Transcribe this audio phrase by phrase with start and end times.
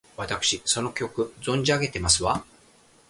[0.17, 2.43] わたくしその曲、存じ上げてますわ！